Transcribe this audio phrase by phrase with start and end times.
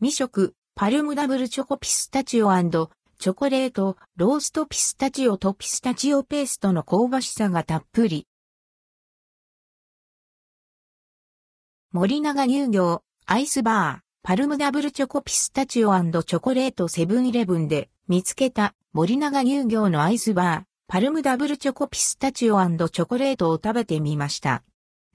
[0.00, 8.28] 未食、パルムダブルチョコピスタチオチョコレート、ローストピスタチオとピスタチオペーストの香ばしさがたっぷり。
[11.90, 24.62] 森永乳業、アイスバー、パルムダブルチョコピスタチオチョコレートセブンイレブンで見つけた森永乳業のアイスバー、パルムダブルチョコピスタチオチョコレートを食べてみました。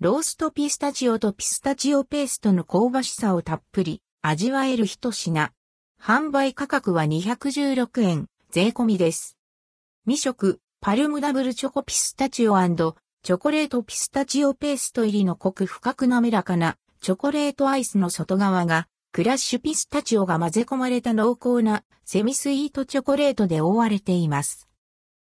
[0.02, 5.52] ローストピスタチオとピスタチオペーストの香ばしさをたっぷり味わえる一品。
[6.02, 9.38] 販売価格は216円、税込みです。
[10.06, 24.70] 未食、パルムダブルチョコピスタチオチョコレートピスタチオペースト入りの濃く深く滑らかなチョコレートアイスの外側がクラッシュピスタチオが混ぜ込まれた濃厚なセミスイートチョコレートで覆われています。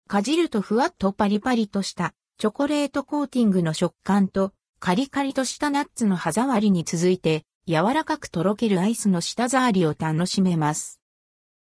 [0.07, 11.01] かじるとふわっとパリパリとしたチョコレートコーティングの食感とカリカリとしたナッツの歯触りに続いて柔らかくとろけるアイスの舌触りを楽しめます。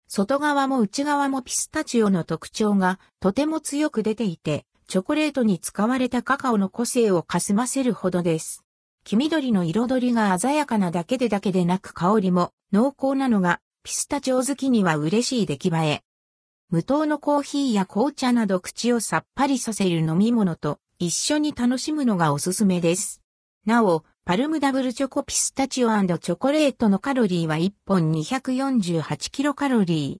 [0.06, 8.64] 外側も内側もピスタチオの特徴がとても強く出ていて、チョコレートに使われたカカオの個性をかすませるほどです。
[9.05, 16.02] 黄緑の彩りが鮮やかなだけでだけでなく香りも濃厚なのがピスタチオ好きには嬉しい出来栄え。
[16.68, 23.22] 無糖のコーヒーや紅茶など口をさっぱりさせる飲み物と一緒に楽しむのがおすすめです。
[23.64, 30.12] なお、パルムダブルチョコピスタチオチョコレートのカロリーは1本248キロカロリー。